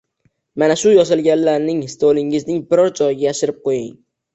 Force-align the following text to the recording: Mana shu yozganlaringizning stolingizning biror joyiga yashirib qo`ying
Mana 0.63 0.77
shu 0.83 0.93
yozganlaringizning 0.93 1.85
stolingizning 1.95 2.67
biror 2.75 2.95
joyiga 3.03 3.31
yashirib 3.33 3.67
qo`ying 3.69 3.91